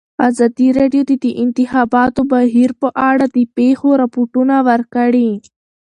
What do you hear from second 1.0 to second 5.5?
د د انتخاباتو بهیر په اړه د پېښو رپوټونه ورکړي.